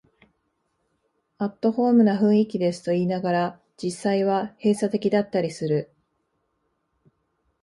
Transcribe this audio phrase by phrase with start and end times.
[1.37, 5.91] アットホームな雰囲気ですと言いながら、実際は閉鎖的だったりする